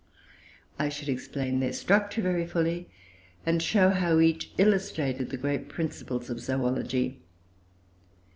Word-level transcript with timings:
I 0.79 0.89
should 0.89 1.09
explain 1.09 1.59
their 1.59 1.73
structure 1.73 2.23
very 2.23 2.47
fully, 2.47 2.89
and 3.45 3.61
show 3.61 3.91
how 3.91 4.19
each 4.19 4.51
illustrated 4.57 5.29
the 5.29 5.37
great 5.37 5.69
principles 5.69 6.27
of 6.31 6.39
zoology. 6.39 7.19